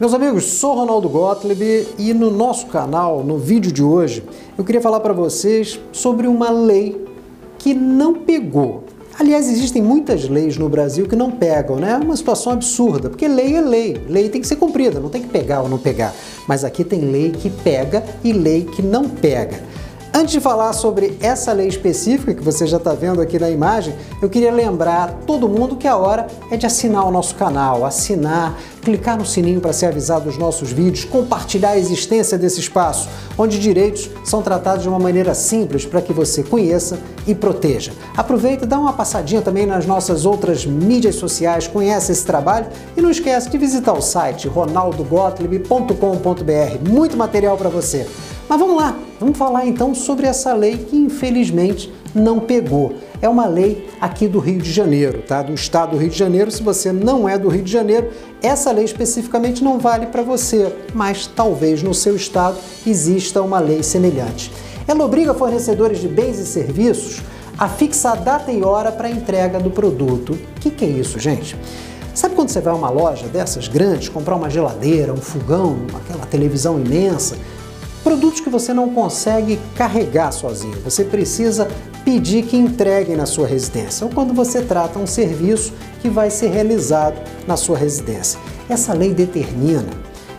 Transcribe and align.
Meus 0.00 0.14
amigos, 0.14 0.44
sou 0.52 0.76
Ronaldo 0.76 1.10
Gottlieb 1.10 1.86
e 1.98 2.14
no 2.14 2.30
nosso 2.30 2.68
canal, 2.68 3.22
no 3.22 3.36
vídeo 3.36 3.70
de 3.70 3.82
hoje, 3.82 4.24
eu 4.56 4.64
queria 4.64 4.80
falar 4.80 4.98
para 5.00 5.12
vocês 5.12 5.78
sobre 5.92 6.26
uma 6.26 6.48
lei 6.48 7.06
que 7.58 7.74
não 7.74 8.14
pegou. 8.14 8.84
Aliás, 9.18 9.46
existem 9.46 9.82
muitas 9.82 10.26
leis 10.26 10.56
no 10.56 10.70
Brasil 10.70 11.06
que 11.06 11.14
não 11.14 11.30
pegam, 11.30 11.76
né? 11.76 11.90
É 11.90 11.96
uma 12.02 12.16
situação 12.16 12.50
absurda, 12.50 13.10
porque 13.10 13.28
lei 13.28 13.54
é 13.54 13.60
lei. 13.60 14.00
Lei 14.08 14.30
tem 14.30 14.40
que 14.40 14.46
ser 14.48 14.56
cumprida, 14.56 14.98
não 14.98 15.10
tem 15.10 15.20
que 15.20 15.28
pegar 15.28 15.60
ou 15.60 15.68
não 15.68 15.76
pegar. 15.76 16.14
Mas 16.48 16.64
aqui 16.64 16.82
tem 16.82 17.00
lei 17.00 17.32
que 17.32 17.50
pega 17.50 18.02
e 18.24 18.32
lei 18.32 18.64
que 18.64 18.80
não 18.80 19.06
pega. 19.06 19.62
Antes 20.12 20.32
de 20.32 20.40
falar 20.40 20.72
sobre 20.72 21.16
essa 21.20 21.52
lei 21.52 21.68
específica 21.68 22.34
que 22.34 22.42
você 22.42 22.66
já 22.66 22.78
está 22.78 22.92
vendo 22.94 23.20
aqui 23.20 23.38
na 23.38 23.48
imagem, 23.48 23.94
eu 24.20 24.28
queria 24.28 24.50
lembrar 24.50 25.20
todo 25.24 25.48
mundo 25.48 25.76
que 25.76 25.86
a 25.86 25.96
hora 25.96 26.26
é 26.50 26.56
de 26.56 26.66
assinar 26.66 27.06
o 27.06 27.12
nosso 27.12 27.36
canal, 27.36 27.84
assinar, 27.84 28.58
clicar 28.82 29.16
no 29.16 29.24
sininho 29.24 29.60
para 29.60 29.72
ser 29.72 29.86
avisado 29.86 30.24
dos 30.24 30.36
nossos 30.36 30.72
vídeos, 30.72 31.04
compartilhar 31.04 31.70
a 31.70 31.78
existência 31.78 32.36
desse 32.36 32.58
espaço, 32.58 33.08
onde 33.38 33.60
direitos 33.60 34.10
são 34.24 34.42
tratados 34.42 34.82
de 34.82 34.88
uma 34.88 34.98
maneira 34.98 35.32
simples 35.32 35.86
para 35.86 36.02
que 36.02 36.12
você 36.12 36.42
conheça 36.42 36.98
e 37.24 37.32
proteja. 37.32 37.92
Aproveita 38.16 38.64
e 38.64 38.68
dá 38.68 38.80
uma 38.80 38.92
passadinha 38.92 39.42
também 39.42 39.64
nas 39.64 39.86
nossas 39.86 40.26
outras 40.26 40.66
mídias 40.66 41.14
sociais, 41.14 41.68
conhece 41.68 42.10
esse 42.10 42.26
trabalho 42.26 42.66
e 42.96 43.00
não 43.00 43.12
esquece 43.12 43.48
de 43.48 43.56
visitar 43.56 43.92
o 43.92 44.02
site 44.02 44.48
ronaldogottlieb.com.br. 44.48 46.90
Muito 46.90 47.16
material 47.16 47.56
para 47.56 47.68
você. 47.68 48.08
Mas 48.50 48.58
vamos 48.58 48.76
lá, 48.78 48.98
vamos 49.20 49.38
falar 49.38 49.64
então 49.64 49.94
sobre 49.94 50.26
essa 50.26 50.52
lei 50.52 50.76
que 50.76 50.96
infelizmente 50.96 51.88
não 52.12 52.40
pegou. 52.40 52.94
É 53.22 53.28
uma 53.28 53.46
lei 53.46 53.88
aqui 54.00 54.26
do 54.26 54.40
Rio 54.40 54.58
de 54.58 54.72
Janeiro, 54.72 55.22
tá? 55.22 55.40
Do 55.40 55.54
estado 55.54 55.92
do 55.92 55.96
Rio 55.96 56.10
de 56.10 56.18
Janeiro. 56.18 56.50
Se 56.50 56.60
você 56.60 56.90
não 56.90 57.28
é 57.28 57.38
do 57.38 57.48
Rio 57.48 57.62
de 57.62 57.70
Janeiro, 57.70 58.10
essa 58.42 58.72
lei 58.72 58.84
especificamente 58.84 59.62
não 59.62 59.78
vale 59.78 60.06
para 60.06 60.22
você, 60.22 60.74
mas 60.92 61.28
talvez 61.28 61.80
no 61.84 61.94
seu 61.94 62.16
estado 62.16 62.56
exista 62.84 63.40
uma 63.40 63.60
lei 63.60 63.84
semelhante. 63.84 64.50
Ela 64.88 65.04
obriga 65.04 65.32
fornecedores 65.32 66.00
de 66.00 66.08
bens 66.08 66.40
e 66.40 66.44
serviços 66.44 67.22
a 67.56 67.68
fixar 67.68 68.20
data 68.20 68.50
e 68.50 68.64
hora 68.64 68.90
para 68.90 69.06
a 69.06 69.10
entrega 69.12 69.60
do 69.60 69.70
produto. 69.70 70.32
O 70.32 70.60
que, 70.60 70.72
que 70.72 70.84
é 70.84 70.88
isso, 70.88 71.20
gente? 71.20 71.56
Sabe 72.12 72.34
quando 72.34 72.48
você 72.48 72.60
vai 72.60 72.72
a 72.72 72.76
uma 72.76 72.90
loja 72.90 73.28
dessas 73.28 73.68
grandes, 73.68 74.08
comprar 74.08 74.34
uma 74.34 74.50
geladeira, 74.50 75.12
um 75.12 75.18
fogão, 75.18 75.76
aquela 75.94 76.26
televisão 76.26 76.80
imensa? 76.80 77.36
Produtos 78.10 78.40
que 78.40 78.50
você 78.50 78.74
não 78.74 78.92
consegue 78.92 79.56
carregar 79.76 80.32
sozinho, 80.32 80.76
você 80.82 81.04
precisa 81.04 81.68
pedir 82.04 82.42
que 82.44 82.56
entreguem 82.56 83.14
na 83.14 83.24
sua 83.24 83.46
residência, 83.46 84.04
ou 84.04 84.12
quando 84.12 84.34
você 84.34 84.62
trata 84.62 84.98
um 84.98 85.06
serviço 85.06 85.72
que 86.02 86.08
vai 86.08 86.28
ser 86.28 86.48
realizado 86.48 87.14
na 87.46 87.56
sua 87.56 87.78
residência. 87.78 88.40
Essa 88.68 88.92
lei 88.94 89.14
determina 89.14 89.90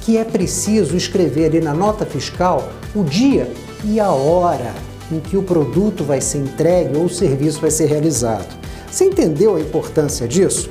que 0.00 0.16
é 0.16 0.24
preciso 0.24 0.96
escrever 0.96 1.44
ali 1.44 1.60
na 1.60 1.72
nota 1.72 2.04
fiscal 2.04 2.68
o 2.96 3.04
dia 3.04 3.48
e 3.84 4.00
a 4.00 4.10
hora 4.10 4.74
em 5.12 5.20
que 5.20 5.36
o 5.36 5.42
produto 5.44 6.02
vai 6.02 6.20
ser 6.20 6.38
entregue 6.38 6.96
ou 6.96 7.04
o 7.04 7.08
serviço 7.08 7.60
vai 7.60 7.70
ser 7.70 7.86
realizado. 7.86 8.58
Você 8.90 9.04
entendeu 9.04 9.54
a 9.54 9.60
importância 9.60 10.26
disso? 10.26 10.68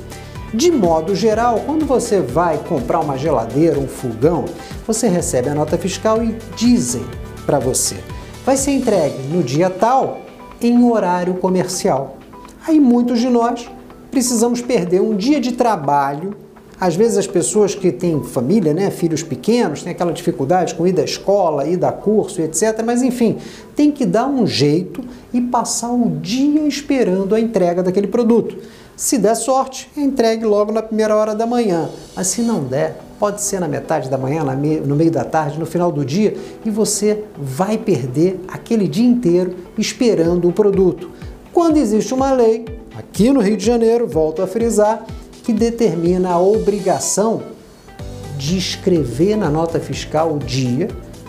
De 0.54 0.70
modo 0.70 1.14
geral, 1.14 1.62
quando 1.64 1.86
você 1.86 2.20
vai 2.20 2.58
comprar 2.58 3.00
uma 3.00 3.16
geladeira, 3.16 3.78
um 3.78 3.88
fogão, 3.88 4.44
você 4.86 5.08
recebe 5.08 5.48
a 5.48 5.54
nota 5.54 5.78
fiscal 5.78 6.22
e 6.22 6.36
dizem 6.54 7.02
para 7.46 7.58
você: 7.58 7.96
vai 8.44 8.58
ser 8.58 8.72
entregue 8.72 9.16
no 9.32 9.42
dia 9.42 9.70
tal, 9.70 10.20
em 10.60 10.84
horário 10.84 11.32
comercial. 11.34 12.18
Aí 12.68 12.78
muitos 12.78 13.18
de 13.18 13.30
nós 13.30 13.66
precisamos 14.10 14.60
perder 14.60 15.00
um 15.00 15.16
dia 15.16 15.40
de 15.40 15.52
trabalho. 15.52 16.36
Às 16.78 16.96
vezes 16.96 17.16
as 17.16 17.26
pessoas 17.26 17.74
que 17.74 17.90
têm 17.90 18.22
família, 18.22 18.74
né, 18.74 18.90
filhos 18.90 19.22
pequenos, 19.22 19.82
têm 19.82 19.92
aquela 19.92 20.12
dificuldade 20.12 20.74
com 20.74 20.86
ir 20.86 20.98
à 21.00 21.04
escola, 21.04 21.64
ir 21.64 21.82
a 21.82 21.92
curso, 21.92 22.42
etc. 22.42 22.82
Mas 22.84 23.02
enfim, 23.02 23.38
tem 23.74 23.90
que 23.90 24.04
dar 24.04 24.26
um 24.26 24.46
jeito 24.46 25.00
e 25.32 25.40
passar 25.40 25.92
o 25.92 26.10
dia 26.20 26.66
esperando 26.66 27.34
a 27.34 27.40
entrega 27.40 27.82
daquele 27.82 28.08
produto. 28.08 28.58
Se 29.02 29.18
der 29.18 29.34
sorte, 29.34 29.90
entregue 29.96 30.44
logo 30.44 30.70
na 30.70 30.80
primeira 30.80 31.16
hora 31.16 31.34
da 31.34 31.44
manhã. 31.44 31.90
Mas 32.14 32.28
se 32.28 32.40
não 32.40 32.62
der, 32.62 33.00
pode 33.18 33.42
ser 33.42 33.58
na 33.58 33.66
metade 33.66 34.08
da 34.08 34.16
manhã, 34.16 34.44
no 34.44 34.94
meio 34.94 35.10
da 35.10 35.24
tarde, 35.24 35.58
no 35.58 35.66
final 35.66 35.90
do 35.90 36.04
dia, 36.04 36.36
e 36.64 36.70
você 36.70 37.24
vai 37.36 37.76
perder 37.76 38.38
aquele 38.46 38.86
dia 38.86 39.04
inteiro 39.04 39.56
esperando 39.76 40.48
o 40.48 40.52
produto. 40.52 41.10
Quando 41.52 41.78
existe 41.78 42.14
uma 42.14 42.30
lei, 42.30 42.64
aqui 42.96 43.32
no 43.32 43.40
Rio 43.40 43.56
de 43.56 43.66
Janeiro, 43.66 44.06
volto 44.06 44.40
a 44.40 44.46
frisar, 44.46 45.04
que 45.42 45.52
determina 45.52 46.30
a 46.30 46.40
obrigação 46.40 47.42
de 48.38 48.56
escrever 48.56 49.36
na 49.36 49.50
nota 49.50 49.80
fiscal 49.80 50.34
o 50.34 50.38
dia 50.38 50.86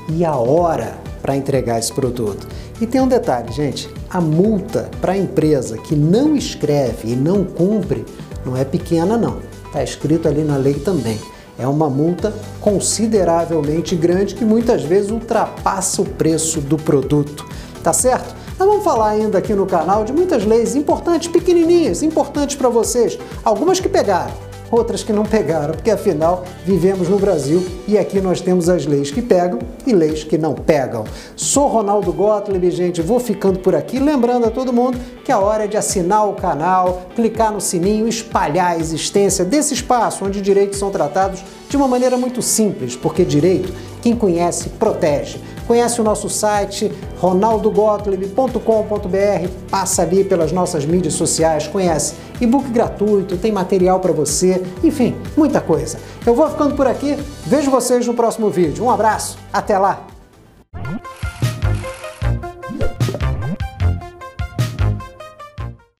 e 0.09 0.23
a 0.23 0.35
hora 0.35 0.95
para 1.23 1.37
entregar 1.37 1.79
esse 1.79 1.91
produto. 1.91 2.47
E 2.79 2.85
tem 2.85 3.01
um 3.01 3.07
detalhe, 3.07 3.51
gente: 3.51 3.89
a 4.09 4.21
multa 4.21 4.91
para 5.01 5.13
a 5.13 5.17
empresa 5.17 5.77
que 5.77 5.95
não 5.95 6.35
escreve 6.35 7.13
e 7.13 7.15
não 7.15 7.45
cumpre 7.45 8.05
não 8.45 8.55
é 8.55 8.65
pequena, 8.65 9.17
não. 9.17 9.37
Está 9.65 9.81
escrito 9.81 10.27
ali 10.27 10.43
na 10.43 10.57
lei 10.57 10.75
também. 10.75 11.17
É 11.57 11.65
uma 11.65 11.89
multa 11.89 12.33
consideravelmente 12.59 13.95
grande 13.95 14.35
que 14.35 14.43
muitas 14.43 14.83
vezes 14.83 15.11
ultrapassa 15.11 16.01
o 16.01 16.05
preço 16.05 16.59
do 16.59 16.77
produto. 16.77 17.45
Tá 17.81 17.93
certo? 17.93 18.35
Nós 18.59 18.67
vamos 18.67 18.83
falar 18.83 19.09
ainda 19.09 19.37
aqui 19.37 19.53
no 19.53 19.65
canal 19.65 20.03
de 20.03 20.11
muitas 20.11 20.45
leis 20.45 20.75
importantes, 20.75 21.27
pequenininhas, 21.27 22.03
importantes 22.03 22.55
para 22.55 22.69
vocês. 22.69 23.17
Algumas 23.43 23.79
que 23.79 23.89
pegaram 23.89 24.33
outras 24.73 25.03
que 25.03 25.13
não 25.13 25.23
pegaram, 25.23 25.73
porque 25.73 25.91
afinal 25.91 26.43
vivemos 26.65 27.07
no 27.07 27.19
Brasil 27.19 27.63
e 27.87 27.97
aqui 27.97 28.19
nós 28.19 28.41
temos 28.41 28.69
as 28.69 28.85
leis 28.85 29.11
que 29.11 29.21
pegam 29.21 29.59
e 29.85 29.93
leis 29.93 30.23
que 30.23 30.37
não 30.37 30.53
pegam. 30.53 31.03
Sou 31.35 31.67
Ronaldo 31.67 32.11
Gottlieb, 32.11 32.71
gente, 32.71 33.01
vou 33.01 33.19
ficando 33.19 33.59
por 33.59 33.75
aqui, 33.75 33.99
lembrando 33.99 34.47
a 34.47 34.51
todo 34.51 34.73
mundo 34.73 34.97
que 35.23 35.31
a 35.31 35.39
hora 35.39 35.65
é 35.65 35.67
de 35.67 35.77
assinar 35.77 36.27
o 36.27 36.33
canal, 36.33 37.03
clicar 37.15 37.51
no 37.51 37.61
sininho, 37.61 38.07
espalhar 38.07 38.71
a 38.71 38.77
existência 38.77 39.45
desse 39.45 39.73
espaço 39.73 40.25
onde 40.25 40.41
direitos 40.41 40.79
são 40.79 40.89
tratados 40.89 41.43
de 41.69 41.77
uma 41.77 41.87
maneira 41.87 42.17
muito 42.17 42.41
simples, 42.41 42.95
porque 42.95 43.23
direito, 43.23 43.71
quem 44.01 44.15
conhece, 44.15 44.69
protege. 44.69 45.39
Conhece 45.67 46.01
o 46.01 46.03
nosso 46.03 46.29
site 46.29 46.91
ronaldogottlieb.com.br, 47.19 49.49
passa 49.69 50.01
ali 50.01 50.23
pelas 50.23 50.51
nossas 50.51 50.85
mídias 50.85 51.13
sociais, 51.13 51.67
conhece 51.67 52.15
e-book 52.41 52.69
gratuito, 52.69 53.37
tem 53.37 53.51
material 53.51 53.99
para 53.99 54.11
você, 54.11 54.63
enfim, 54.83 55.15
muita 55.35 55.61
coisa. 55.61 55.99
Eu 56.25 56.35
vou 56.35 56.49
ficando 56.49 56.75
por 56.75 56.87
aqui, 56.87 57.17
vejo 57.45 57.69
vocês 57.69 58.05
no 58.07 58.13
próximo 58.13 58.49
vídeo. 58.49 58.83
Um 58.83 58.89
abraço, 58.89 59.37
até 59.51 59.77
lá! 59.77 60.12